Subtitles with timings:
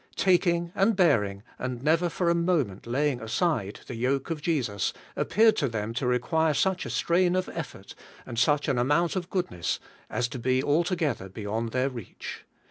[0.15, 5.55] Taking, and bearing, and never for a moment laying aside the yoke of Jesus, appeared
[5.57, 7.71] to them to require such a AND YE SHALL FIND REST TO YOUR SOULS.
[7.73, 9.79] 23 strain of effort, and such an amount of goodness,
[10.09, 12.45] as to be altogether beyond their reach.